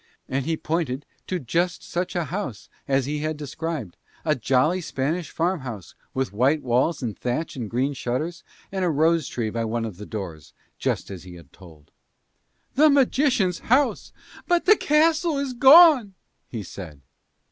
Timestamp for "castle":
14.75-15.37